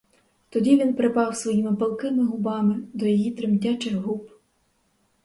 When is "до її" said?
2.93-3.31